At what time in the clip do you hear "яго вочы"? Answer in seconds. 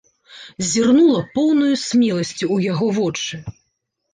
2.71-3.35